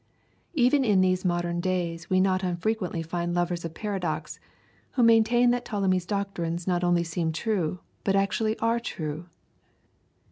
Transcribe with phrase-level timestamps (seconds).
[0.55, 4.39] Even in these modern days we not unfrequently find lovers of paradox
[4.93, 9.27] who maintain that Ptolemy's doctrines not only seem true, but actually are true.